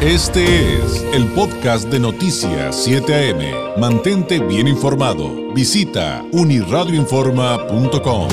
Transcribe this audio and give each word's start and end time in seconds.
Este 0.00 0.44
es 0.76 1.02
el 1.12 1.26
podcast 1.34 1.90
de 1.90 1.98
Noticias 1.98 2.84
7 2.84 3.12
AM. 3.12 3.80
Mantente 3.80 4.38
bien 4.38 4.68
informado. 4.68 5.52
Visita 5.52 6.22
uniradioinforma.com. 6.32 8.28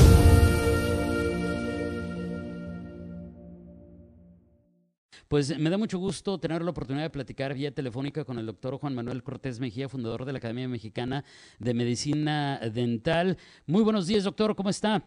Pues 5.28 5.57
me 5.57 5.71
da 5.71 5.79
mucho 5.79 5.97
gusto 5.97 6.39
tener 6.39 6.61
la 6.61 6.70
oportunidad 6.70 7.05
de 7.05 7.09
platicar 7.09 7.55
vía 7.55 7.71
telefónica 7.71 8.23
con 8.25 8.38
el 8.38 8.45
doctor 8.45 8.77
Juan 8.77 8.93
Manuel 8.93 9.23
Cortés 9.23 9.59
Mejía, 9.59 9.89
fundador 9.89 10.23
de 10.25 10.34
la 10.34 10.38
Academia 10.38 10.68
Mexicana 10.68 11.23
de 11.57 11.73
Medicina 11.73 12.59
Dental. 12.59 13.38
Muy 13.66 13.82
buenos 13.82 14.05
días, 14.05 14.23
doctor, 14.23 14.55
¿cómo 14.55 14.70
está? 14.70 15.02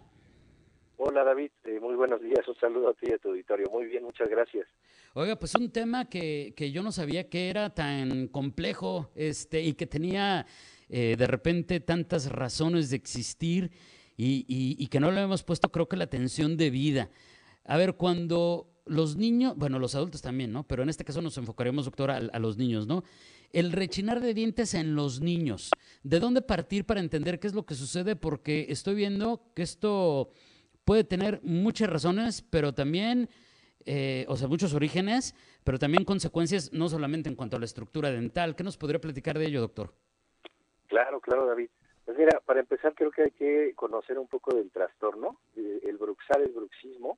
Hola 0.97 1.23
David, 1.23 1.53
eh, 1.67 1.79
muy 1.79 1.95
buenos 1.95 2.21
días, 2.21 2.49
un 2.49 2.57
saludo 2.57 2.89
a 2.89 2.95
ti 2.95 3.07
y 3.09 3.13
a 3.13 3.19
tu 3.19 3.29
auditorio. 3.29 3.71
Muy 3.71 3.87
bien, 3.87 4.03
muchas 4.03 4.29
gracias. 4.29 4.67
Oiga, 5.19 5.37
pues 5.37 5.53
un 5.57 5.71
tema 5.71 6.05
que, 6.05 6.55
que 6.57 6.71
yo 6.71 6.81
no 6.81 6.93
sabía 6.93 7.29
que 7.29 7.51
era 7.51 7.71
tan 7.71 8.29
complejo 8.29 9.11
este, 9.17 9.65
y 9.65 9.73
que 9.73 9.85
tenía 9.85 10.47
eh, 10.89 11.17
de 11.19 11.27
repente 11.27 11.81
tantas 11.81 12.31
razones 12.31 12.91
de 12.91 12.97
existir 12.99 13.73
y, 14.17 14.47
y, 14.49 14.87
que 14.87 15.01
no 15.01 15.11
le 15.11 15.21
hemos 15.21 15.43
puesto 15.43 15.73
creo 15.73 15.89
que 15.89 15.97
la 15.97 16.05
atención 16.05 16.57
debida. 16.57 17.11
A 17.65 17.77
ver, 17.77 17.95
cuando 17.95 18.71
los 18.87 19.17
niños, 19.17 19.55
bueno, 19.57 19.81
los 19.81 19.97
adultos 19.97 20.23
también, 20.23 20.53
¿no? 20.53 20.69
Pero 20.69 20.85
en 20.85 20.89
este 20.89 21.05
caso 21.05 21.21
nos 21.21 21.37
enfocaremos, 21.37 21.87
doctora, 21.87 22.19
a, 22.19 22.37
a, 22.37 22.39
los 22.39 22.57
niños, 22.57 22.87
¿no? 22.87 23.03
El 23.53 23.73
rechinar 23.73 24.21
de 24.21 24.35
dientes 24.35 24.73
en 24.75 24.95
los 24.95 25.21
niños. 25.21 25.71
¿De 26.05 26.21
dónde 26.21 26.43
partir 26.43 26.85
para 26.85 27.01
entender 27.01 27.41
qué 27.41 27.49
es 27.49 27.55
lo 27.55 27.67
que 27.67 27.75
sucede? 27.75 28.15
Porque 28.15 28.67
estoy 28.69 28.95
viendo 28.95 29.51
que 29.57 29.63
esto 29.63 30.31
puede 30.85 31.03
tener 31.03 31.41
muchas 31.43 31.91
razones, 31.91 32.45
pero 32.49 32.73
también, 32.73 33.29
eh, 33.91 34.27
o 34.29 34.37
sea, 34.37 34.49
muchos 34.49 34.75
orígenes, 34.75 35.35
pero 35.65 35.79
también 35.79 36.05
consecuencias, 36.05 36.75
no 36.75 36.91
solamente 36.91 37.31
en 37.31 37.35
cuanto 37.35 37.57
a 37.57 37.59
la 37.59 37.65
estructura 37.65 38.11
dental. 38.11 38.55
¿Qué 38.55 38.63
nos 38.63 38.77
podría 38.77 39.01
platicar 39.01 39.39
de 39.39 39.47
ello, 39.47 39.63
doctor? 39.63 39.95
Claro, 40.89 41.23
claro, 41.23 41.47
David. 41.47 41.71
Pues 42.05 42.19
mira, 42.19 42.39
para 42.45 42.61
empezar 42.61 42.95
creo 42.95 43.11
que 43.11 43.23
hay 43.23 43.31
que 43.31 43.73
conocer 43.75 44.19
un 44.19 44.29
poco 44.29 44.55
del 44.55 44.71
trastorno. 44.71 45.39
El 45.57 45.97
bruxar, 45.97 46.43
el 46.43 46.53
bruxismo, 46.53 47.17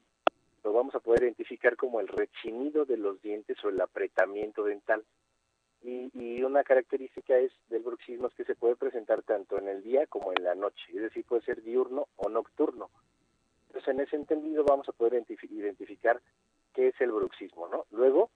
lo 0.63 0.73
vamos 0.73 0.95
a 0.95 1.01
poder 1.01 1.25
identificar 1.25 1.75
como 1.75 1.99
el 1.99 2.07
rechinido 2.07 2.85
de 2.85 2.99
los 2.99 3.21
dientes 3.21 3.57
o 3.65 3.69
el 3.69 3.81
apretamiento 3.81 4.63
dental. 4.63 5.03
Y, 5.83 6.11
y, 6.15 6.45
una 6.45 6.63
característica 6.63 7.37
es 7.37 7.51
del 7.69 7.83
bruxismo 7.83 8.29
es 8.29 8.35
que 8.35 8.45
se 8.45 8.55
puede 8.55 8.77
presentar 8.77 9.23
tanto 9.23 9.59
en 9.59 9.67
el 9.67 9.83
día 9.83 10.07
como 10.07 10.31
en 10.33 10.45
la 10.45 10.55
noche, 10.55 10.85
es 10.95 11.03
decir, 11.03 11.25
puede 11.25 11.43
ser 11.43 11.63
diurno 11.63 12.07
o 12.17 12.29
nocturno. 12.29 12.91
Entonces, 13.69 13.89
en 13.95 14.01
ese 14.01 14.17
entendido 14.17 14.63
vamos 14.65 14.89
a 14.89 14.93
poder 14.93 15.25
identificar 15.51 16.21
qué 16.75 16.89
es 16.89 17.01
el 17.01 17.13
bruxismo, 17.13 17.69
¿no? 17.69 17.87
Luego, 17.91 18.31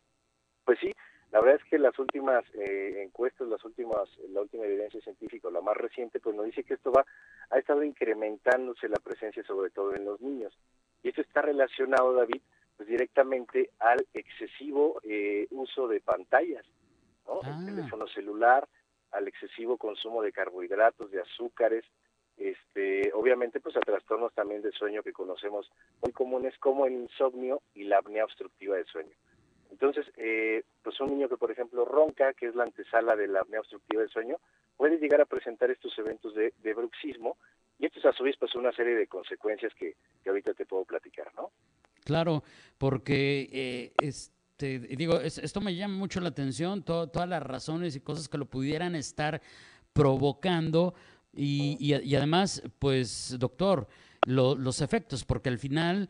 pues 0.64 0.78
sí, 0.80 0.92
la 1.30 1.40
verdad 1.40 1.60
es 1.62 1.68
que 1.68 1.78
las 1.78 1.98
últimas 1.98 2.44
eh, 2.54 3.02
encuestas, 3.02 3.48
las 3.48 3.64
últimas, 3.64 4.08
la 4.30 4.42
última 4.42 4.64
evidencia 4.66 5.00
científica, 5.00 5.50
la 5.50 5.60
más 5.60 5.76
reciente, 5.76 6.20
pues 6.20 6.36
nos 6.36 6.46
dice 6.46 6.62
que 6.62 6.74
esto 6.74 6.92
va, 6.92 7.04
ha 7.50 7.58
estado 7.58 7.82
incrementándose 7.82 8.88
la 8.88 8.98
presencia 9.02 9.42
sobre 9.42 9.70
todo 9.70 9.94
en 9.94 10.04
los 10.04 10.20
niños. 10.20 10.56
Y 11.02 11.08
esto 11.08 11.22
está 11.22 11.42
relacionado, 11.42 12.14
David, 12.14 12.40
pues 12.76 12.88
directamente 12.88 13.70
al 13.80 14.06
excesivo 14.14 15.00
eh, 15.02 15.46
uso 15.50 15.88
de 15.88 16.00
pantallas, 16.00 16.64
¿no? 17.26 17.40
Ah. 17.42 17.56
El 17.58 17.66
teléfono 17.66 18.06
celular, 18.06 18.68
al 19.10 19.28
excesivo 19.28 19.76
consumo 19.76 20.22
de 20.22 20.32
carbohidratos, 20.32 21.10
de 21.10 21.20
azúcares, 21.20 21.84
este, 22.36 23.12
obviamente 23.14 23.60
pues 23.60 23.76
a 23.76 23.80
trastornos 23.80 24.32
también 24.34 24.62
de 24.62 24.72
sueño 24.72 25.02
que 25.02 25.12
conocemos 25.12 25.70
muy 26.02 26.12
comunes 26.12 26.56
como 26.58 26.86
el 26.86 26.94
insomnio 26.94 27.62
y 27.74 27.84
la 27.84 27.98
apnea 27.98 28.24
obstructiva 28.24 28.76
del 28.76 28.86
sueño. 28.86 29.14
Entonces, 29.70 30.06
eh, 30.16 30.62
pues 30.82 31.00
un 31.00 31.10
niño 31.10 31.28
que 31.28 31.36
por 31.36 31.50
ejemplo 31.50 31.84
ronca, 31.84 32.32
que 32.34 32.46
es 32.46 32.54
la 32.54 32.64
antesala 32.64 33.16
de 33.16 33.28
la 33.28 33.40
apnea 33.40 33.60
obstructiva 33.60 34.02
del 34.02 34.10
sueño, 34.10 34.36
puede 34.76 34.98
llegar 34.98 35.20
a 35.20 35.26
presentar 35.26 35.70
estos 35.70 35.96
eventos 35.98 36.34
de, 36.34 36.52
bruxismo 36.74 37.36
y 37.78 37.86
esto 37.86 37.98
es 37.98 38.06
a 38.06 38.12
su 38.12 38.24
vez 38.24 38.36
pues 38.38 38.54
una 38.54 38.72
serie 38.72 38.94
de 38.94 39.06
consecuencias 39.06 39.72
que, 39.74 39.96
que 40.22 40.28
ahorita 40.28 40.54
te 40.54 40.66
puedo 40.66 40.84
platicar, 40.84 41.32
¿no? 41.34 41.50
Claro, 42.04 42.42
porque 42.78 43.48
eh, 43.52 43.92
este, 43.98 44.78
digo, 44.78 45.20
es, 45.20 45.38
esto 45.38 45.60
me 45.60 45.74
llama 45.74 45.96
mucho 45.96 46.20
la 46.20 46.28
atención, 46.28 46.84
to, 46.84 47.08
todas 47.08 47.28
las 47.28 47.42
razones 47.42 47.96
y 47.96 48.00
cosas 48.00 48.28
que 48.28 48.38
lo 48.38 48.46
pudieran 48.46 48.94
estar 48.94 49.40
provocando, 49.92 50.94
y, 51.36 51.76
y, 51.80 52.16
además, 52.16 52.62
pues, 52.78 53.36
doctor, 53.38 53.86
lo, 54.26 54.54
los 54.54 54.80
efectos, 54.80 55.24
porque 55.24 55.48
al 55.48 55.58
final, 55.58 56.08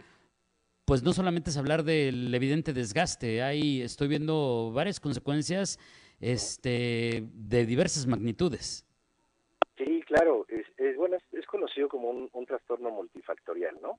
pues 0.84 1.02
no 1.02 1.12
solamente 1.12 1.50
es 1.50 1.56
hablar 1.56 1.82
del 1.84 2.34
evidente 2.34 2.72
desgaste, 2.72 3.42
hay, 3.42 3.82
estoy 3.82 4.08
viendo 4.08 4.70
varias 4.72 5.00
consecuencias 5.00 5.78
este, 6.20 7.24
de 7.32 7.66
diversas 7.66 8.06
magnitudes. 8.06 8.86
Sí, 9.76 10.02
claro, 10.06 10.46
es, 10.48 10.66
es 10.76 10.96
bueno, 10.96 11.16
es, 11.32 11.46
conocido 11.46 11.88
como 11.88 12.10
un, 12.10 12.30
un, 12.32 12.46
trastorno 12.46 12.90
multifactorial, 12.90 13.76
¿no? 13.82 13.98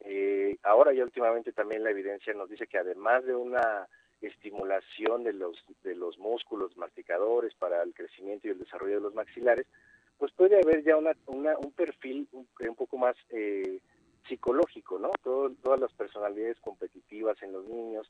Eh, 0.00 0.56
ahora 0.62 0.92
ya 0.92 1.04
últimamente 1.04 1.52
también 1.52 1.84
la 1.84 1.90
evidencia 1.90 2.32
nos 2.32 2.48
dice 2.48 2.66
que 2.66 2.78
además 2.78 3.24
de 3.24 3.34
una 3.34 3.86
estimulación 4.20 5.24
de 5.24 5.32
los, 5.32 5.56
de 5.82 5.94
los 5.94 6.18
músculos 6.18 6.76
masticadores 6.76 7.54
para 7.54 7.82
el 7.82 7.94
crecimiento 7.94 8.48
y 8.48 8.52
el 8.52 8.58
desarrollo 8.58 8.96
de 8.96 9.00
los 9.00 9.14
maxilares, 9.14 9.66
pues 10.20 10.32
puede 10.32 10.60
haber 10.60 10.84
ya 10.84 10.98
una, 10.98 11.12
una 11.26 11.56
un 11.56 11.72
perfil 11.72 12.28
un, 12.32 12.46
un 12.60 12.76
poco 12.76 12.98
más 12.98 13.16
eh, 13.30 13.80
psicológico, 14.28 14.98
¿no? 14.98 15.10
Todo, 15.24 15.50
todas 15.62 15.80
las 15.80 15.92
personalidades 15.94 16.60
competitivas 16.60 17.42
en 17.42 17.52
los 17.52 17.66
niños, 17.66 18.06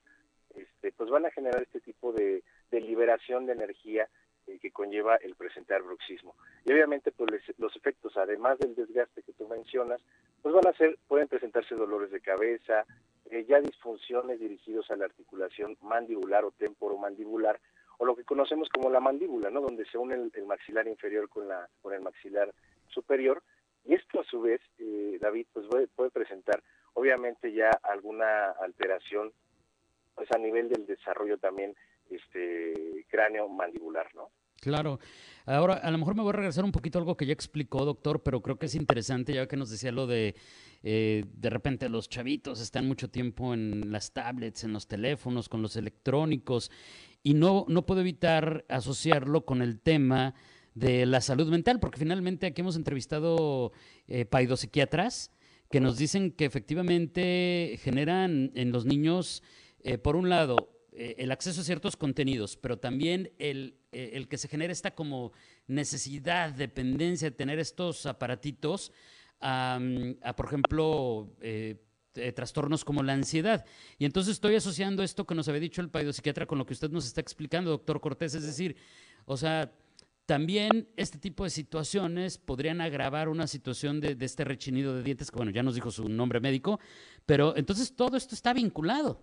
este, 0.56 0.90
pues 0.90 1.08
van 1.08 1.24
a 1.26 1.30
generar 1.30 1.62
este 1.62 1.80
tipo 1.80 2.12
de, 2.12 2.42
liberación 2.72 3.46
de 3.46 3.52
energía 3.52 4.08
eh, 4.48 4.58
que 4.58 4.72
conlleva 4.72 5.14
el 5.16 5.36
presentar 5.36 5.82
bruxismo. 5.82 6.34
Y 6.64 6.72
obviamente, 6.72 7.12
pues 7.12 7.30
les, 7.30 7.58
los 7.60 7.76
efectos, 7.76 8.16
además 8.16 8.58
del 8.58 8.74
desgaste 8.74 9.22
que 9.22 9.32
tú 9.32 9.46
mencionas, 9.46 10.00
pues 10.42 10.52
van 10.52 10.66
a 10.66 10.76
ser, 10.76 10.98
pueden 11.06 11.28
presentarse 11.28 11.76
dolores 11.76 12.10
de 12.10 12.20
cabeza, 12.20 12.86
eh, 13.30 13.44
ya 13.48 13.60
disfunciones 13.60 14.40
dirigidos 14.40 14.90
a 14.90 14.96
la 14.96 15.04
articulación 15.04 15.76
mandibular 15.80 16.44
o 16.44 16.50
temporomandibular, 16.50 17.60
o 18.00 18.06
lo 18.06 18.16
que 18.16 18.24
conocemos 18.24 18.70
como 18.70 18.88
la 18.88 18.98
mandíbula, 18.98 19.50
¿no? 19.50 19.60
Donde 19.60 19.84
se 19.84 19.98
une 19.98 20.14
el, 20.14 20.46
maxilar 20.46 20.88
inferior 20.88 21.28
con, 21.28 21.46
la, 21.46 21.68
con 21.82 21.92
el 21.92 22.00
maxilar 22.00 22.50
superior. 22.88 23.42
Y 23.84 23.92
esto 23.92 24.20
a 24.20 24.24
su 24.24 24.40
vez, 24.40 24.62
eh, 24.78 25.18
David, 25.20 25.46
pues 25.52 25.66
puede, 25.66 25.86
puede, 25.88 26.10
presentar 26.10 26.62
obviamente 26.94 27.52
ya 27.52 27.68
alguna 27.82 28.52
alteración 28.52 29.32
pues 30.14 30.28
a 30.34 30.38
nivel 30.38 30.70
del 30.70 30.86
desarrollo 30.86 31.36
también 31.36 31.76
este 32.10 33.04
cráneo 33.10 33.50
mandibular, 33.50 34.08
¿no? 34.14 34.30
Claro. 34.60 34.98
Ahora, 35.46 35.74
a 35.74 35.90
lo 35.90 35.98
mejor 35.98 36.14
me 36.14 36.22
voy 36.22 36.30
a 36.30 36.36
regresar 36.36 36.64
un 36.64 36.72
poquito 36.72 36.98
a 36.98 37.00
algo 37.00 37.16
que 37.16 37.26
ya 37.26 37.32
explicó, 37.32 37.84
doctor, 37.84 38.22
pero 38.22 38.40
creo 38.40 38.58
que 38.58 38.66
es 38.66 38.74
interesante, 38.74 39.32
ya 39.32 39.46
que 39.46 39.56
nos 39.56 39.70
decía 39.70 39.90
lo 39.90 40.06
de, 40.06 40.36
eh, 40.82 41.24
de 41.32 41.50
repente 41.50 41.88
los 41.88 42.08
chavitos 42.08 42.60
están 42.60 42.86
mucho 42.86 43.08
tiempo 43.08 43.54
en 43.54 43.90
las 43.90 44.12
tablets, 44.12 44.64
en 44.64 44.72
los 44.72 44.86
teléfonos, 44.86 45.48
con 45.48 45.62
los 45.62 45.76
electrónicos, 45.76 46.70
y 47.22 47.34
no, 47.34 47.66
no 47.68 47.86
puedo 47.86 48.00
evitar 48.00 48.64
asociarlo 48.68 49.44
con 49.44 49.62
el 49.62 49.80
tema 49.80 50.34
de 50.74 51.06
la 51.06 51.20
salud 51.20 51.48
mental, 51.48 51.80
porque 51.80 51.98
finalmente 51.98 52.46
aquí 52.46 52.60
hemos 52.60 52.76
entrevistado 52.76 53.72
eh, 54.08 54.24
paidopsiquiatras 54.24 55.32
que 55.70 55.80
nos 55.80 55.98
dicen 55.98 56.32
que 56.32 56.44
efectivamente 56.44 57.78
generan 57.82 58.50
en 58.54 58.72
los 58.72 58.86
niños, 58.86 59.42
eh, 59.84 59.98
por 59.98 60.16
un 60.16 60.28
lado, 60.28 60.70
eh, 60.92 61.14
el 61.18 61.30
acceso 61.30 61.60
a 61.60 61.64
ciertos 61.64 61.96
contenidos, 61.96 62.56
pero 62.56 62.78
también 62.78 63.32
el, 63.38 63.78
eh, 63.92 64.10
el, 64.14 64.26
que 64.26 64.36
se 64.38 64.48
genera 64.48 64.72
esta 64.72 64.94
como 64.94 65.32
necesidad, 65.68 66.50
dependencia 66.50 67.30
de 67.30 67.36
tener 67.36 67.60
estos 67.60 68.06
aparatitos, 68.06 68.92
a, 69.40 69.78
a 70.22 70.36
por 70.36 70.46
ejemplo, 70.46 71.32
eh, 71.40 71.76
eh, 72.14 72.32
trastornos 72.32 72.84
como 72.84 73.02
la 73.02 73.12
ansiedad. 73.12 73.64
Y 73.98 74.04
entonces 74.04 74.32
estoy 74.32 74.56
asociando 74.56 75.02
esto 75.02 75.26
que 75.26 75.34
nos 75.34 75.48
había 75.48 75.60
dicho 75.60 75.80
el 75.82 76.12
psiquiatra 76.12 76.46
con 76.46 76.58
lo 76.58 76.66
que 76.66 76.72
usted 76.72 76.90
nos 76.90 77.06
está 77.06 77.20
explicando, 77.20 77.70
doctor 77.70 78.00
Cortés, 78.00 78.34
es 78.34 78.44
decir, 78.44 78.76
o 79.26 79.36
sea, 79.36 79.72
también 80.30 80.88
este 80.96 81.18
tipo 81.18 81.42
de 81.42 81.50
situaciones 81.50 82.38
podrían 82.38 82.80
agravar 82.80 83.28
una 83.28 83.46
situación 83.46 84.00
de, 84.00 84.16
este 84.20 84.44
rechinido 84.44 84.94
de 84.94 85.02
dientes, 85.02 85.28
que 85.30 85.36
bueno, 85.36 85.50
ya 85.50 85.64
nos 85.64 85.74
dijo 85.74 85.90
su 85.90 86.08
nombre 86.08 86.38
médico, 86.38 86.78
pero 87.26 87.56
entonces 87.56 87.96
todo 87.96 88.16
esto 88.16 88.36
está 88.36 88.52
vinculado. 88.52 89.20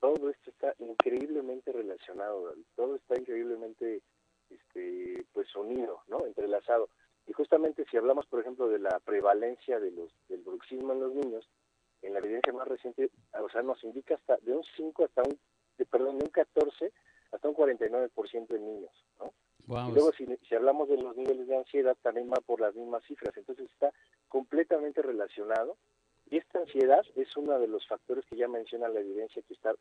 Todo 0.00 0.30
esto 0.30 0.50
está 0.50 0.74
increíblemente 0.78 1.72
relacionado, 1.72 2.54
todo 2.76 2.94
está 2.94 3.18
increíblemente 3.18 4.00
este, 4.48 5.26
pues 5.32 5.54
unido, 5.56 6.02
¿no? 6.06 6.24
entrelazado. 6.24 6.88
Y 7.26 7.32
justamente 7.32 7.84
si 7.90 7.96
hablamos, 7.96 8.26
por 8.26 8.40
ejemplo, 8.40 8.68
de 8.68 8.78
la 8.78 9.00
prevalencia 9.04 9.80
de 9.80 9.90
los, 9.90 10.10
del 10.28 10.42
bruxismo 10.42 10.92
en 10.92 11.00
los 11.00 11.14
niños, 11.14 11.48
en 12.08 12.14
la 12.14 12.20
evidencia 12.20 12.52
más 12.52 12.66
reciente, 12.66 13.10
o 13.40 13.48
sea, 13.48 13.62
nos 13.62 13.82
indica 13.84 14.14
hasta 14.14 14.36
de 14.38 14.52
un 14.54 14.64
5 14.76 15.04
hasta 15.04 15.22
un, 15.22 15.38
de, 15.76 15.86
perdón, 15.86 16.18
de 16.18 16.24
un 16.24 16.30
14 16.30 16.92
hasta 17.32 17.48
un 17.48 17.54
49% 17.54 18.54
en 18.54 18.64
niños, 18.64 18.92
¿no? 19.20 19.32
Wow. 19.66 19.90
Y 19.90 19.92
luego 19.92 20.12
si, 20.12 20.26
si, 20.48 20.54
hablamos 20.54 20.88
de 20.88 20.96
los 20.96 21.14
niveles 21.14 21.46
de 21.46 21.58
ansiedad, 21.58 21.94
también 22.02 22.30
va 22.30 22.40
por 22.40 22.58
las 22.58 22.74
mismas 22.74 23.04
cifras, 23.04 23.36
entonces 23.36 23.70
está 23.70 23.92
completamente 24.28 25.02
relacionado 25.02 25.76
Y 26.30 26.38
esta 26.38 26.60
ansiedad 26.60 27.04
es 27.16 27.36
uno 27.36 27.58
de 27.58 27.68
los 27.68 27.86
factores 27.86 28.24
que 28.26 28.36
ya 28.36 28.48
menciona 28.48 28.88
la 28.88 29.00
evidencia 29.00 29.42
que 29.42 29.52
está 29.52 29.74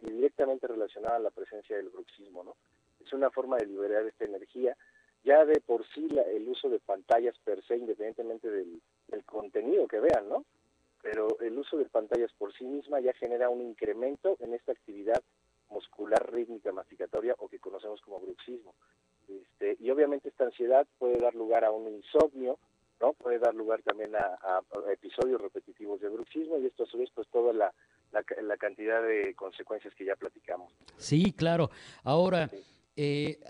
directamente 0.00 0.68
relacionada 0.68 1.16
a 1.16 1.20
la 1.20 1.30
presencia 1.30 1.76
del 1.76 1.88
bruxismo, 1.88 2.44
¿no? 2.44 2.56
Es 3.04 3.12
una 3.12 3.30
forma 3.30 3.56
de 3.56 3.66
liberar 3.66 4.06
esta 4.06 4.24
energía. 4.24 4.76
Ya 5.24 5.44
de 5.44 5.60
por 5.60 5.84
sí 5.92 6.08
el 6.26 6.48
uso 6.48 6.68
de 6.68 6.78
pantallas 6.78 7.36
per 7.44 7.64
se, 7.64 7.76
independientemente 7.76 8.48
del, 8.48 8.80
del 9.08 9.24
contenido 9.24 9.86
que 9.88 10.00
vean, 10.00 10.28
¿no? 10.28 10.44
Pero 11.02 11.38
el 11.40 11.58
uso 11.58 11.76
de 11.76 11.84
pantallas 11.86 12.32
por 12.38 12.54
sí 12.54 12.64
misma 12.64 13.00
ya 13.00 13.12
genera 13.14 13.48
un 13.48 13.60
incremento 13.60 14.36
en 14.40 14.54
esta 14.54 14.72
actividad 14.72 15.20
muscular 15.68 16.32
rítmica 16.32 16.72
masticatoria 16.72 17.34
o 17.38 17.48
que 17.48 17.58
conocemos 17.58 18.00
como 18.02 18.20
bruxismo. 18.20 18.74
Este, 19.28 19.76
y 19.80 19.90
obviamente 19.90 20.28
esta 20.28 20.44
ansiedad 20.44 20.86
puede 20.98 21.18
dar 21.18 21.34
lugar 21.34 21.64
a 21.64 21.70
un 21.70 21.88
insomnio, 21.88 22.58
¿no? 23.00 23.14
Puede 23.14 23.38
dar 23.38 23.54
lugar 23.54 23.82
también 23.82 24.14
a, 24.14 24.38
episodios 24.92 25.40
repetitivos 25.40 26.00
de 26.00 26.08
bruxismo 26.08 26.58
y 26.58 26.66
esto 26.66 26.84
a 26.84 26.86
su 26.86 26.98
vez 26.98 27.10
pues 27.14 27.26
toda 27.28 27.52
la, 27.52 27.72
la, 28.12 28.56
cantidad 28.56 29.02
de 29.02 29.34
consecuencias 29.34 29.94
que 29.94 30.04
ya 30.04 30.14
platicamos. 30.14 30.72
Sí, 30.96 31.32
claro. 31.32 31.70
Ahora, 32.04 32.48
eh, 32.94 33.40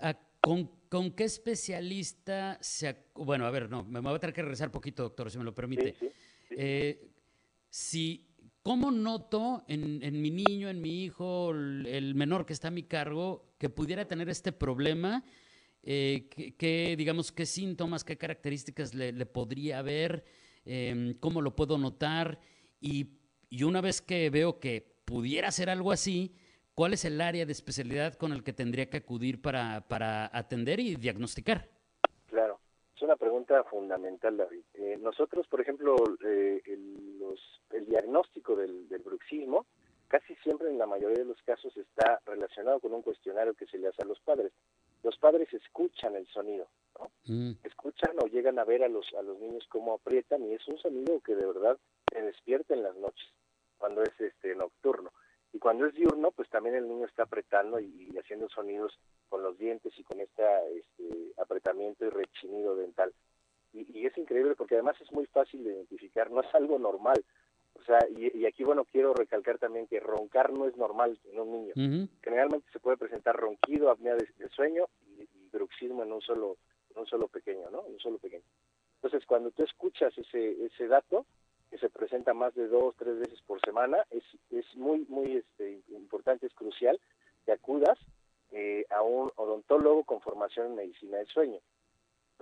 ¿con, 0.41 0.69
¿con, 0.89 1.11
qué 1.11 1.25
especialista 1.25 2.57
se... 2.61 2.95
Bueno, 3.13 3.45
a 3.45 3.51
ver, 3.51 3.69
no, 3.69 3.83
me 3.83 3.99
voy 3.99 4.15
a 4.15 4.19
tener 4.19 4.33
que 4.33 4.41
regresar 4.41 4.71
poquito, 4.71 5.03
doctor, 5.03 5.29
si 5.29 5.37
me 5.37 5.43
lo 5.43 5.53
permite. 5.53 5.95
Eh, 6.49 7.12
si 7.73 8.33
¿Cómo 8.63 8.91
noto 8.91 9.65
en, 9.67 10.21
mi 10.21 10.31
niño, 10.31 10.69
en 10.69 10.79
mi 10.79 11.03
hijo, 11.03 11.51
el, 11.51 12.15
menor 12.15 12.45
que 12.45 12.53
está 12.53 12.69
a 12.69 12.71
mi 12.71 12.83
cargo, 12.83 13.53
que 13.57 13.67
pudiera 13.67 14.07
tener 14.07 14.29
este 14.29 14.53
problema? 14.53 15.25
Eh, 15.81 16.29
¿qué, 16.57 16.95
digamos, 16.97 17.33
qué 17.33 17.45
síntomas, 17.45 18.05
qué 18.05 18.17
características 18.17 18.93
le, 18.93 19.25
podría 19.25 19.79
haber? 19.79 20.23
Em, 20.63 21.13
¿Cómo 21.15 21.41
lo 21.41 21.57
puedo 21.57 21.77
notar? 21.77 22.39
Y, 22.79 23.17
una 23.65 23.81
vez 23.81 24.01
que 24.01 24.29
veo 24.29 24.61
que 24.61 24.95
pudiera 25.03 25.51
ser 25.51 25.69
algo 25.69 25.91
así, 25.91 26.33
¿cuál 26.73 26.93
es 26.93 27.03
el 27.03 27.19
área 27.19 27.45
de 27.45 27.51
especialidad 27.51 28.13
con 28.13 28.31
el 28.31 28.43
que 28.43 28.53
tendría 28.53 28.89
que 28.89 28.97
acudir 28.97 29.41
para, 29.41 29.89
para 29.89 30.31
atender 30.33 30.79
y 30.79 30.95
diagnosticar? 30.95 31.72
Una 33.03 33.17
pregunta 33.17 33.61
fundamental, 33.65 34.37
David. 34.37 34.63
Eh, 34.75 34.97
nosotros, 34.97 35.45
por 35.47 35.59
ejemplo, 35.59 35.93
eh, 36.25 36.61
el, 36.65 37.21
el, 37.71 37.85
diagnóstico 37.85 38.55
del, 38.55 38.87
bruxismo 39.03 39.65
casi 40.07 40.33
siempre 40.35 40.69
en 40.69 40.77
la 40.77 40.85
mayoría 40.85 41.17
de 41.17 41.25
los 41.25 41.41
casos 41.41 41.75
está 41.75 42.21
relacionado 42.25 42.79
con 42.79 42.93
un 42.93 43.01
cuestionario 43.01 43.55
que 43.55 43.65
se 43.65 43.77
le 43.77 43.89
hace 43.89 44.03
a 44.03 44.05
los 44.05 44.21
padres. 44.21 44.53
Los 45.03 45.17
padres 45.17 45.53
escuchan 45.53 46.15
el 46.15 46.25
sonido, 46.27 46.69
¿no? 46.97 47.11
Mm. 47.25 47.51
Escuchan 47.65 48.15
o 48.23 48.27
llegan 48.27 48.57
a 48.57 48.63
ver 48.63 48.85
a 48.85 48.87
los, 48.87 49.13
a 49.19 49.21
los 49.21 49.37
niños 49.37 49.65
cómo 49.67 49.95
aprietan 49.95 50.45
y 50.45 50.53
es 50.53 50.65
un 50.69 50.77
sonido 50.77 51.19
que 51.19 51.35
de 51.35 51.45
verdad 51.45 51.77
se 52.09 52.21
despierta 52.21 52.73
en 52.73 52.83
las 52.83 52.95
noches, 52.95 53.27
cuando 53.79 54.01
es 54.03 54.17
este 54.17 54.55
nocturno. 54.55 55.11
Y 55.53 55.59
cuando 55.59 55.85
es 55.85 55.93
diurno, 55.93 56.31
pues 56.31 56.49
también 56.49 56.75
el 56.75 56.87
niño 56.87 57.05
está 57.05 57.23
apretando 57.23 57.79
y, 57.79 58.09
haciendo 58.19 58.49
sonidos 58.49 58.99
con 59.29 59.43
los 59.43 59.57
dientes 59.57 59.93
y 59.97 60.03
con 60.03 60.19
este 60.19 60.43
apretamiento 61.37 62.05
y 62.05 62.09
rechinido 62.09 62.75
dental 62.75 63.13
y, 63.73 64.05
es 64.05 64.17
increíble 64.17 64.55
porque 64.55 64.75
además 64.75 64.95
es 65.01 65.11
muy 65.11 65.25
fácil 65.27 65.63
de 65.63 65.73
identificar, 65.73 66.29
no 66.31 66.41
es 66.41 66.55
algo 66.55 66.77
normal. 66.77 67.23
O 67.73 67.83
sea, 67.83 67.99
y, 68.15 68.45
aquí, 68.45 68.63
bueno, 68.63 68.85
quiero 68.85 69.13
recalcar 69.13 69.57
también 69.57 69.87
que 69.87 69.99
roncar 69.99 70.53
no 70.53 70.67
es 70.67 70.77
normal 70.77 71.19
en 71.25 71.39
un 71.39 71.51
niño. 71.51 72.07
Generalmente 72.21 72.67
se 72.71 72.79
puede 72.79 72.97
presentar 72.97 73.35
ronquido, 73.35 73.89
apnea 73.89 74.15
de, 74.15 74.27
sueño 74.49 74.85
y, 75.07 75.27
bruxismo 75.51 76.03
en 76.03 76.11
un 76.11 76.21
solo 76.21 76.57
en 76.89 76.99
un 76.99 77.05
solo 77.07 77.27
pequeño, 77.27 77.69
¿no? 77.71 77.85
En 77.87 77.93
un 77.93 77.99
solo 77.99 78.17
pequeño. 78.19 78.43
Entonces, 78.95 79.25
cuando 79.27 79.51
tú 79.51 79.63
escuchas 79.63 80.15
ese, 80.17 80.65
ese 80.65 80.87
dato, 80.87 81.25
que 81.73 81.79
se 81.79 81.89
presenta 81.89 82.35
más 82.35 82.53
de 82.53 82.67
dos, 82.67 82.95
tres 82.97 83.17
veces 83.17 83.41
por 83.47 83.59
semana, 83.61 84.05
es, 84.11 84.23
es 84.51 84.65
muy, 84.75 85.05
muy 85.09 85.37
este, 85.37 85.81
importante, 85.89 86.45
es 86.45 86.53
crucial 86.53 86.99
que 87.45 87.51
acudas 87.51 87.97
eh, 88.51 88.85
a 88.91 89.01
un 89.01 89.31
odontólogo 89.35 90.03
con 90.03 90.21
formación 90.21 90.67
en 90.67 90.75
medicina 90.75 91.17
del 91.17 91.27
sueño 91.27 91.59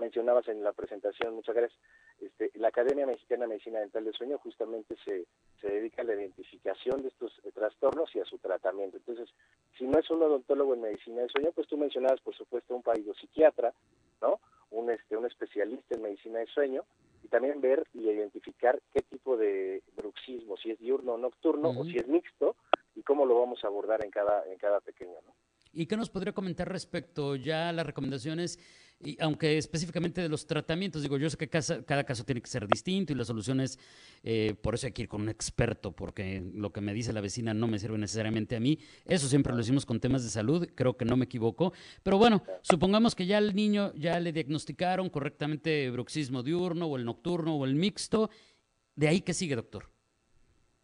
mencionabas 0.02 0.48
en 0.48 0.64
la 0.64 0.74
presentación, 0.74 1.36
muchas 1.36 1.56
gracias, 1.56 1.80
este, 2.20 2.52
la 2.56 2.68
Academia 2.68 3.06
Mexicana 3.06 3.44
de 3.44 3.50
Medicina 3.50 3.80
Dental 3.80 4.04
del 4.04 4.14
Sueño 4.14 4.38
justamente 4.40 4.96
se, 5.06 5.26
se 5.62 5.68
dedica 5.68 6.02
a 6.02 6.06
la 6.06 6.16
identificación 6.16 7.02
de 7.02 7.08
estos 7.08 7.32
eh, 7.44 7.52
trastornos 7.52 8.14
y 8.16 8.20
a 8.20 8.26
su 8.26 8.38
tratamiento. 8.38 8.98
Entonces, 8.98 9.30
si 9.78 9.86
no 9.86 9.98
es 10.00 10.10
un 10.10 10.22
odontólogo 10.22 10.74
en 10.74 10.82
medicina 10.82 11.22
del 11.22 11.30
sueño, 11.30 11.52
pues 11.54 11.68
tú 11.68 11.78
mencionabas, 11.78 12.20
por 12.22 12.36
supuesto, 12.36 12.76
un 12.76 12.84
psiquiatra, 13.16 13.74
¿no? 14.22 14.40
Un, 14.70 14.90
este, 14.92 15.18
un 15.18 15.26
especialista 15.26 15.96
en 15.96 16.02
medicina 16.02 16.40
del 16.40 16.48
sueño, 16.50 16.84
también 17.32 17.62
ver 17.62 17.88
y 17.94 18.02
identificar 18.02 18.80
qué 18.94 19.02
tipo 19.02 19.38
de 19.38 19.82
bruxismo, 19.96 20.58
si 20.58 20.70
es 20.70 20.80
diurno 20.80 21.14
o 21.14 21.18
nocturno, 21.18 21.70
o 21.70 21.84
si 21.86 21.98
es 21.98 22.08
mixto, 22.08 22.56
y 22.96 23.02
cómo 23.02 23.26
lo 23.26 23.40
vamos 23.40 23.64
a 23.64 23.68
abordar 23.68 24.04
en 24.06 24.12
cada, 24.12 24.46
en 24.46 24.60
cada 24.60 24.80
pequeño, 24.82 25.16
¿no? 25.26 25.34
¿Y 25.74 25.86
qué 25.88 25.96
nos 25.96 26.10
podría 26.10 26.34
comentar 26.34 26.70
respecto 26.70 27.38
ya 27.38 27.70
a 27.70 27.74
las 27.74 27.86
recomendaciones, 27.86 28.60
y 29.04 29.18
aunque 29.22 29.58
específicamente 29.58 30.22
de 30.22 30.30
los 30.30 30.46
tratamientos? 30.46 31.02
Digo, 31.02 31.18
yo 31.18 31.30
sé 31.30 31.38
que 31.38 31.50
cada, 31.50 32.04
caso 32.04 32.24
tiene 32.24 32.42
que 32.42 32.48
ser 32.48 32.68
distinto 32.68 33.14
y 33.14 33.16
las 33.16 33.28
soluciones, 33.28 33.80
eh, 34.24 34.56
por 34.62 34.76
eso 34.76 34.88
hay 34.88 34.94
que 34.94 35.04
ir 35.04 35.08
con 35.08 35.22
un 35.22 35.30
experto, 35.30 35.92
porque 35.92 36.42
lo 36.54 36.72
que 36.72 36.82
me 36.82 36.94
dice 36.94 37.14
la 37.14 37.22
vecina 37.22 37.54
no 37.54 37.68
me 37.68 37.80
sirve 37.80 37.98
necesariamente 37.98 38.56
a 38.56 38.60
mí. 38.60 38.80
Eso 39.06 39.28
siempre 39.28 39.52
lo 39.52 39.58
decimos 39.58 39.86
con 39.86 40.00
temas 40.00 40.24
de 40.24 40.30
salud, 40.30 40.68
creo 40.76 40.98
que 40.98 41.06
no 41.06 41.18
me 41.18 41.26
equivoco. 41.26 41.74
Pero 42.04 42.18
bueno, 42.18 42.44
supongamos 42.62 43.16
que 43.16 43.26
ya 43.26 43.38
al 43.38 43.56
niño 43.56 43.94
ya 43.96 44.20
le 44.20 44.32
diagnosticaron 44.32 45.10
correctamente 45.10 45.90
bruxismo 45.90 46.44
diurno 46.44 46.88
o 46.88 46.98
el 46.98 47.06
nocturno 47.06 47.56
o 47.56 47.66
el 47.66 47.76
mixto. 47.76 48.30
¿De 48.96 49.08
ahí 49.08 49.22
qué 49.22 49.34
sigue, 49.34 49.56
doctor? 49.56 49.90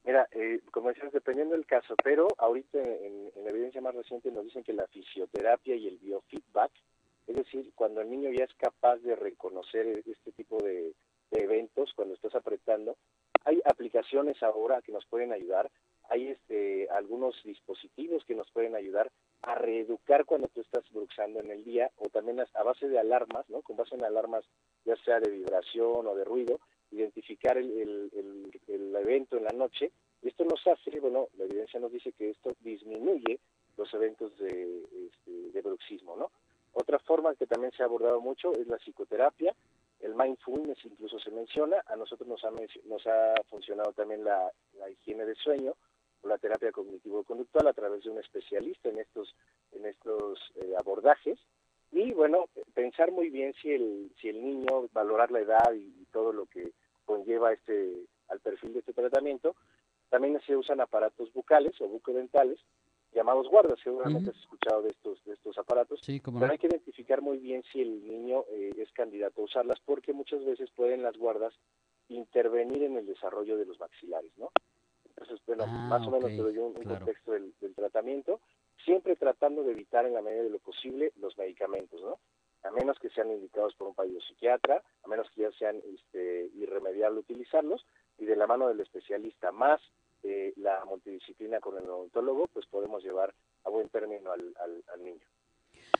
Mira, 0.07 0.25
eh, 0.31 0.61
como 0.71 0.87
decías, 0.87 1.11
dependiendo 1.11 1.53
del 1.53 1.65
caso, 1.65 1.93
pero 2.01 2.29
ahorita 2.37 2.79
en, 2.81 3.29
la 3.43 3.49
evidencia 3.49 3.81
más 3.81 3.93
reciente 3.93 4.31
nos 4.31 4.45
dicen 4.45 4.63
que 4.63 4.71
la 4.71 4.87
fisioterapia 4.87 5.75
y 5.75 5.85
el 5.85 5.97
biofeedback, 5.97 6.71
es 7.27 7.35
decir, 7.35 7.71
cuando 7.75 8.01
el 8.01 8.09
niño 8.09 8.31
ya 8.31 8.45
es 8.45 8.53
capaz 8.55 8.97
de 8.97 9.15
reconocer 9.15 10.01
este 10.05 10.31
tipo 10.31 10.57
de, 10.63 10.93
eventos, 11.31 11.91
cuando 11.93 12.15
estás 12.15 12.33
apretando, 12.35 12.95
hay 13.43 13.61
aplicaciones 13.65 14.41
ahora 14.41 14.81
que 14.81 14.93
nos 14.93 15.05
pueden 15.07 15.33
ayudar, 15.33 15.69
hay 16.09 16.29
este, 16.29 16.87
algunos 16.89 17.35
dispositivos 17.43 18.23
que 18.23 18.33
nos 18.33 18.49
pueden 18.51 18.75
ayudar 18.75 19.11
a 19.41 19.55
reeducar 19.55 20.23
cuando 20.23 20.47
tú 20.47 20.61
estás 20.61 20.89
bruxando 20.89 21.41
en 21.41 21.51
el 21.51 21.65
día 21.65 21.91
o 21.97 22.07
también 22.07 22.39
a, 22.39 22.63
base 22.63 22.87
de 22.87 22.97
alarmas, 22.97 23.47
¿no? 23.49 23.61
Con 23.61 23.75
base 23.75 23.95
en 23.95 24.05
alarmas 24.05 24.45
ya 24.85 24.95
sea 25.03 25.19
de 25.19 25.29
vibración 25.29 26.07
o 26.07 26.15
de 26.15 26.23
ruido, 26.23 26.61
identificar 26.91 27.57
el, 27.57 28.09
el, 28.67 28.95
evento 28.95 29.37
en 29.37 29.43
la 29.43 29.51
noche. 29.51 29.91
Y 30.21 30.29
esto 30.29 30.45
nos 30.45 30.65
hace, 30.65 30.97
bueno, 31.01 31.27
la 31.37 31.43
evidencia 31.43 31.79
nos 31.79 31.91
dice 31.91 32.13
que 32.13 32.29
esto 32.31 32.53
disminuye 32.61 33.39
los 33.75 33.93
eventos 33.93 34.35
de, 34.37 34.81
este, 35.07 35.51
de 35.51 35.61
bruxismo, 35.61 36.15
¿no? 36.15 36.31
Otra 36.79 36.99
forma 36.99 37.33
que 37.33 37.47
también 37.47 37.71
se 37.71 37.81
ha 37.81 37.87
abordado 37.87 38.21
mucho 38.21 38.53
es 38.53 38.67
la 38.67 38.77
psicoterapia, 38.77 39.55
el 39.99 40.13
mindfulness 40.13 40.77
incluso 40.85 41.17
se 41.17 41.31
menciona, 41.31 41.77
a 41.87 41.95
nosotros 41.95 42.29
nos 42.29 42.43
ha, 42.43 42.51
nos 42.85 43.07
ha 43.07 43.33
funcionado 43.49 43.93
también 43.93 44.23
la, 44.23 44.51
higiene 44.91 45.25
de 45.25 45.33
sueño 45.33 45.73
o 46.21 46.27
la 46.27 46.37
terapia 46.37 46.71
cognitivo-conductual 46.71 47.65
a 47.65 47.73
través 47.73 48.03
de 48.03 48.11
un 48.11 48.19
especialista 48.19 48.89
en 48.89 48.99
estos, 48.99 49.35
en 49.71 49.87
estos 49.87 50.39
eh, 50.57 50.75
abordajes 50.77 51.39
y 51.91 52.11
bueno, 52.11 52.45
pensar 52.75 53.11
muy 53.11 53.31
bien 53.31 53.55
si 53.59 53.71
el, 53.71 54.11
si 54.21 54.29
el 54.29 54.43
niño, 54.43 54.87
valorar 54.93 55.31
la 55.31 55.39
edad 55.39 55.73
y, 55.73 56.05
todo 56.11 56.31
lo 56.31 56.45
que 56.45 56.73
conlleva 57.05 57.53
este 57.53 57.91
al 58.29 58.39
perfil 58.39 58.73
de 58.73 58.79
este 58.79 58.93
tratamiento. 58.93 59.55
También 60.09 60.39
se 60.45 60.55
usan 60.55 60.79
aparatos 60.79 61.33
bucales 61.33 61.73
o 61.81 61.87
bucodentales 61.87 62.59
llamados 63.17 63.49
guardas. 63.49 63.79
Seguramente 63.83 64.29
has 64.29 64.37
escuchado 64.37 64.83
de 64.83 64.89
estos 64.89 65.23
de 65.25 65.33
estos 65.33 65.57
aparatos. 65.57 65.99
Pero 66.05 66.51
hay 66.51 66.57
que 66.57 66.67
identificar 66.67 67.21
muy 67.21 67.37
bien 67.37 67.63
si 67.71 67.81
el 67.81 68.07
niño 68.07 68.45
eh, 68.49 68.71
es 68.77 68.91
candidato 68.91 69.41
a 69.41 69.45
usarlas 69.45 69.79
porque 69.85 70.13
muchas 70.13 70.45
veces 70.45 70.69
pueden 70.71 71.01
las 71.01 71.17
guardas 71.17 71.53
intervenir 72.09 72.83
en 72.83 72.95
el 72.95 73.05
desarrollo 73.05 73.57
de 73.57 73.65
los 73.65 73.79
maxilares, 73.79 74.31
¿no? 74.37 74.51
Entonces, 75.09 75.39
bueno, 75.47 75.65
ah, 75.67 75.87
más 75.89 76.07
o 76.07 76.11
menos 76.11 76.29
te 76.29 76.37
doy 76.37 76.57
un, 76.59 76.73
contexto 76.73 77.31
del, 77.31 77.53
del, 77.59 77.73
tratamiento 77.73 78.39
siempre 78.85 79.15
tratando 79.15 79.63
de 79.63 79.71
evitar 79.71 80.05
en 80.05 80.13
la 80.13 80.21
medida 80.21 80.43
de 80.43 80.49
lo 80.49 80.59
posible 80.59 81.11
los 81.17 81.37
medicamentos, 81.37 82.01
¿no? 82.01 82.19
A 82.63 82.71
menos 82.71 82.99
que 82.99 83.09
sean 83.09 83.31
indicados 83.31 83.73
por 83.75 83.87
un 83.87 84.21
psiquiatra, 84.21 84.83
a 85.03 85.07
menos 85.07 85.29
que 85.31 85.41
ya 85.41 85.51
sean 85.51 85.81
este, 85.93 86.49
irremediable 86.55 87.19
utilizarlos, 87.19 87.85
y 88.17 88.25
de 88.25 88.35
la 88.35 88.47
mano 88.47 88.67
del 88.67 88.79
especialista 88.79 89.51
más 89.51 89.81
la 90.57 90.83
multidisciplina 90.85 91.59
con 91.59 91.77
el 91.77 91.89
odontólogo, 91.89 92.47
pues 92.47 92.65
podemos 92.67 93.03
llevar 93.03 93.33
a 93.63 93.69
buen 93.69 93.89
término 93.89 94.31
al, 94.31 94.53
al 94.87 95.03
niño. 95.03 95.25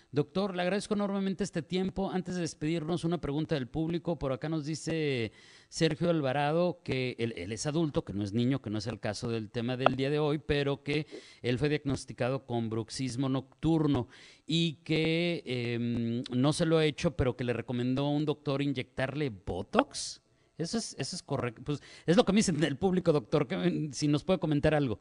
Doctor, 0.10 0.56
le 0.56 0.62
agradezco 0.62 0.94
enormemente 0.94 1.44
este 1.44 1.62
tiempo. 1.62 2.10
Antes 2.10 2.36
de 2.36 2.42
despedirnos, 2.42 3.04
una 3.04 3.20
pregunta 3.20 3.56
del 3.56 3.68
público. 3.68 4.18
Por 4.18 4.32
acá 4.32 4.48
nos 4.48 4.66
dice 4.66 5.34
Sergio 5.68 6.10
Alvarado 6.10 6.80
que 6.82 7.18
él, 7.20 7.52
es 7.52 7.66
adulto, 7.66 8.06
que 8.06 8.14
no 8.14 8.24
es 8.24 8.32
niño, 8.32 8.62
que 8.62 8.70
no 8.70 8.78
es 8.78 8.88
el 8.88 9.02
caso 9.02 9.30
del 9.30 9.52
tema 9.52 9.76
del 9.76 9.98
día 9.98 10.10
de 10.10 10.20
hoy, 10.20 10.38
pero 10.38 10.82
que 10.82 11.08
él 11.42 11.60
fue 11.60 11.68
diagnosticado 11.68 12.46
con 12.46 12.70
bruxismo 12.70 13.28
nocturno 13.28 14.08
y 14.46 14.76
que 14.84 15.44
em, 15.46 16.24
no 16.32 16.54
se 16.54 16.66
lo 16.66 16.78
ha 16.78 16.86
hecho, 16.86 17.18
pero 17.18 17.36
que 17.36 17.44
le 17.44 17.52
recomendó 17.52 18.06
a 18.06 18.12
un 18.12 18.24
doctor 18.24 18.62
inyectarle 18.62 19.30
Botox. 19.30 20.22
Eso 20.58 20.78
es, 20.78 20.96
eso 21.00 21.16
es 21.16 21.24
correcto. 21.24 21.62
Pues 21.66 21.82
es 22.06 22.18
lo 22.18 22.24
que 22.24 22.34
me 22.34 22.38
dicen 22.38 22.60
del 22.60 22.78
público, 22.78 23.12
doctor. 23.12 23.48
Que, 23.48 23.90
si 23.92 24.08
nos 24.08 24.24
puede 24.24 24.40
comentar 24.40 24.74
algo. 24.74 25.00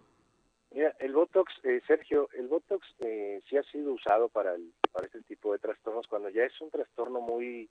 Mira, 0.72 0.94
el 0.98 1.12
Botox, 1.12 1.52
eh, 1.64 1.80
Sergio, 1.86 2.28
el 2.36 2.48
Botox 2.48 2.86
eh, 3.00 3.40
sí 3.48 3.56
ha 3.56 3.62
sido 3.64 3.92
usado 3.92 4.28
para, 4.28 4.54
el, 4.54 4.72
para 4.92 5.06
este 5.06 5.22
tipo 5.22 5.52
de 5.52 5.58
trastornos 5.58 6.06
cuando 6.06 6.28
ya 6.28 6.44
es 6.44 6.60
un 6.60 6.70
trastorno 6.70 7.20
muy 7.20 7.68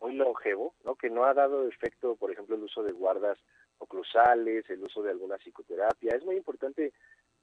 muy 0.00 0.14
longevo, 0.14 0.74
¿no? 0.84 0.94
que 0.94 1.10
no 1.10 1.24
ha 1.24 1.34
dado 1.34 1.66
efecto, 1.66 2.16
por 2.16 2.30
ejemplo, 2.30 2.56
el 2.56 2.62
uso 2.62 2.82
de 2.82 2.92
guardas 2.92 3.38
oclusales, 3.78 4.68
el 4.70 4.82
uso 4.82 5.02
de 5.02 5.10
alguna 5.10 5.38
psicoterapia. 5.38 6.14
Es 6.14 6.24
muy 6.24 6.36
importante 6.36 6.92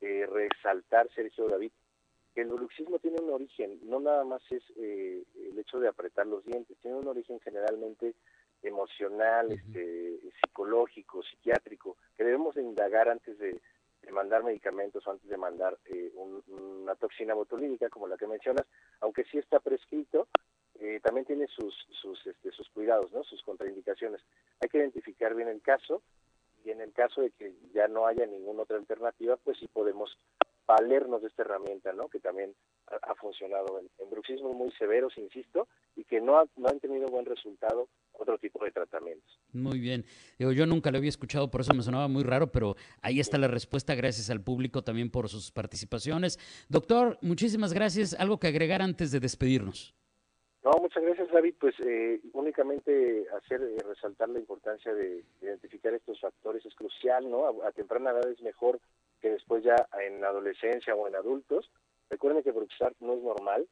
eh, 0.01 0.25
resaltar, 0.25 1.09
Sergio 1.13 1.47
David, 1.47 1.71
que 2.33 2.41
el 2.41 2.49
bruxismo 2.49 2.99
tiene 2.99 3.21
un 3.21 3.31
origen, 3.31 3.79
no 3.83 3.99
nada 3.99 4.23
más 4.25 4.41
es 4.51 4.63
eh, 4.77 5.23
el 5.49 5.57
hecho 5.57 5.79
de 5.79 5.87
apretar 5.87 6.27
los 6.27 6.43
dientes, 6.45 6.77
tiene 6.81 6.97
un 6.97 7.07
origen 7.07 7.39
generalmente 7.39 8.13
emocional, 8.67 9.51
este, 9.51 10.19
psicológico, 10.41 11.23
psiquiátrico, 11.23 11.97
que 12.17 12.23
debemos 12.23 12.55
de 12.55 12.63
indagar 12.63 13.09
antes 13.09 13.37
de, 13.37 13.61
mandar 14.11 14.43
medicamentos 14.43 15.05
o 15.07 15.11
antes 15.11 15.27
de 15.27 15.35
mandar 15.35 15.79
eh, 15.85 16.11
una 16.15 16.93
toxina 16.93 17.33
botulínica 17.33 17.89
como 17.89 18.07
la 18.07 18.17
que 18.17 18.27
mencionas, 18.27 18.67
aunque 18.99 19.23
sí 19.23 19.39
está 19.39 19.59
prescrito, 19.59 20.27
eh, 20.79 20.99
también 21.01 21.25
tiene 21.25 21.47
sus, 21.47 21.73
sus, 22.01 22.27
este, 22.27 22.51
sus 22.51 22.69
cuidados, 22.69 23.11
¿no? 23.11 23.23
sus 23.23 23.41
contraindicaciones. 23.41 24.21
Hay 24.61 24.69
que 24.69 24.77
identificar 24.77 25.33
bien 25.33 25.47
el 25.47 25.61
caso 25.61 26.03
y 26.63 26.69
en 26.69 26.81
el 26.81 26.93
caso 26.93 27.21
de 27.21 27.31
que 27.31 27.55
ya 27.73 27.87
no 27.87 28.05
haya 28.05 28.27
ninguna 28.27 28.63
otra 28.63 28.77
alternativa, 28.77 29.37
pues 29.37 29.57
sí 29.57 29.67
podemos 29.67 30.17
valernos 30.67 31.21
de 31.21 31.27
esta 31.27 31.43
herramienta, 31.43 31.93
¿no? 31.93 32.07
Que 32.07 32.19
también 32.19 32.55
ha, 32.87 33.15
funcionado 33.15 33.79
en, 33.79 33.89
en, 33.99 34.09
bruxismos 34.09 34.55
muy 34.55 34.71
severos, 34.71 35.17
insisto, 35.17 35.67
y 35.95 36.03
que 36.03 36.21
no, 36.21 36.43
no 36.55 36.67
han 36.67 36.79
tenido 36.79 37.07
buen 37.07 37.25
resultado 37.25 37.87
otro 38.17 38.37
tipo 38.37 38.63
de 38.63 38.71
tratamientos. 38.71 39.39
Muy 39.53 39.79
bien. 39.79 40.05
Digo, 40.37 40.51
yo 40.51 40.65
nunca 40.65 40.91
lo 40.91 40.97
había 40.97 41.09
escuchado, 41.09 41.49
por 41.49 41.61
eso 41.61 41.73
me 41.73 41.83
sonaba 41.83 42.07
muy 42.07 42.23
raro, 42.23 42.51
pero 42.51 42.75
ahí 43.01 43.19
está 43.19 43.37
la 43.37 43.47
respuesta. 43.47 43.95
Gracias 43.95 44.29
al 44.29 44.41
público 44.41 44.83
también 44.83 45.09
por 45.09 45.29
sus 45.29 45.51
participaciones. 45.51 46.39
Doctor, 46.69 47.17
muchísimas 47.21 47.73
gracias. 47.73 48.13
¿Algo 48.19 48.39
que 48.39 48.47
agregar 48.47 48.81
antes 48.81 49.11
de 49.11 49.19
despedirnos? 49.19 49.95
No, 50.65 50.71
muchas 50.81 51.03
gracias 51.03 51.29
David. 51.31 51.53
Pues 51.59 51.75
eh, 51.79 52.19
únicamente 52.33 53.27
hacer 53.37 53.61
eh, 53.61 53.77
resaltar 53.87 54.29
la 54.29 54.39
importancia 54.39 54.95
de, 54.95 55.23
identificar 55.39 55.93
estos 55.93 56.19
factores 56.19 56.65
es 56.65 56.73
crucial, 56.73 57.29
¿no? 57.29 57.61
A, 57.63 57.71
temprana 57.71 58.09
edad 58.09 58.27
es 58.27 58.41
mejor 58.41 58.79
que 59.21 59.29
después 59.29 59.63
ya 59.63 59.75
en 60.01 60.23
adolescencia 60.23 60.95
o 60.95 61.07
en 61.07 61.15
adultos. 61.15 61.69
Recuerden 62.09 62.41
que 62.41 62.51
bruxar 62.51 62.93
no 62.99 63.13
es 63.13 63.21
normal, 63.21 63.67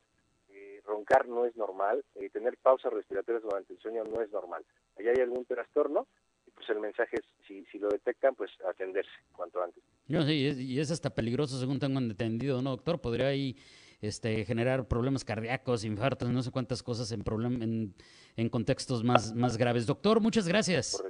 roncar 0.84 1.28
no 1.28 1.46
es 1.46 1.56
normal, 1.56 2.04
tener 2.32 2.58
pausas 2.58 2.92
respiratorias 2.92 3.44
durante 3.44 3.74
el 3.74 3.80
sueño 3.80 4.04
no 4.04 4.22
es 4.22 4.32
normal. 4.32 4.66
Allá 4.98 5.12
hay 5.16 5.22
algún 5.22 5.46
trastorno 5.46 6.08
y 6.46 6.52
pues 6.52 6.70
el 6.70 6.80
mensaje 6.80 7.18
es, 7.18 7.26
si, 7.48 7.64
si 7.66 7.80
lo 7.80 7.90
detectan, 7.90 8.36
pues 8.36 8.52
atenderse 8.68 9.12
cuanto 9.32 9.62
antes. 9.62 9.84
No, 10.08 10.24
sí, 10.24 10.52
y 10.58 10.80
es 10.80 10.92
hasta 10.92 11.10
peligroso 11.10 11.60
según 11.60 11.80
tengo 11.80 12.00
entendido, 12.00 12.62
¿no, 12.62 12.72
doctor? 12.72 13.00
Podría 13.00 13.28
ahí 13.28 13.56
este, 14.02 14.44
generar 14.44 14.88
problemas 14.88 15.24
cardíacos, 15.24 15.86
infartos, 15.86 16.30
no 16.30 16.42
sé 16.42 16.52
cuántas 16.52 16.84
cosas 16.84 17.12
en, 17.12 17.24
problem, 17.24 17.94
en, 18.36 18.50
contextos 18.50 19.04
más, 19.04 19.34
más 19.34 19.58
graves. 19.58 19.86
Doctor, 19.86 20.20
muchas 20.20 20.48
gracias. 20.48 21.02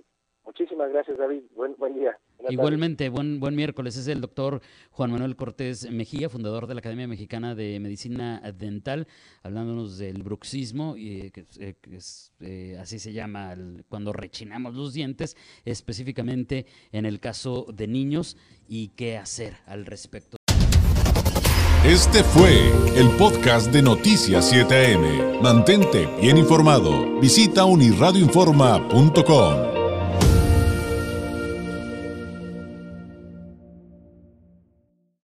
Muchísimas 0.46 0.92
gracias, 0.92 1.18
David. 1.18 1.44
Buen, 1.56 1.76
buen 1.78 1.96
día. 1.96 2.18
Igualmente, 2.50 3.10
buen, 3.10 3.40
buen 3.40 3.56
miércoles. 3.56 3.98
Es 3.98 4.08
el 4.08 4.22
doctor 4.22 4.62
Juan 4.92 5.12
Manuel 5.12 5.36
Cortés 5.36 5.90
Mejía, 5.90 6.30
fundador 6.30 6.68
de 6.68 6.76
la 6.76 6.80
Academia 6.80 7.08
Mexicana 7.08 7.56
de 7.56 7.80
Medicina 7.80 8.42
Dental, 8.58 9.08
hablándonos 9.44 9.98
del 9.98 10.24
bruxismo, 10.24 10.96
y, 10.98 11.32
que, 11.32 11.46
eh, 11.60 11.76
eh, 12.42 12.78
así 12.80 13.00
se 13.00 13.14
llama 13.14 13.56
cuando 13.90 14.14
rechinamos 14.14 14.76
los 14.76 14.94
dientes, 14.94 15.36
específicamente 15.66 16.66
en 16.92 17.06
el 17.06 17.20
caso 17.20 17.68
de 17.74 17.88
niños, 17.88 18.38
y 18.68 18.90
qué 18.90 19.18
hacer 19.18 19.56
al 19.66 19.86
respecto. 19.86 20.38
Este 21.86 22.24
fue 22.24 22.72
el 22.96 23.10
podcast 23.18 23.74
de 23.74 23.82
Noticias 23.82 24.54
7am. 24.54 25.42
Mantente 25.42 26.08
bien 26.22 26.38
informado. 26.38 27.20
Visita 27.20 27.66
unirradioinforma.com. 27.66 29.73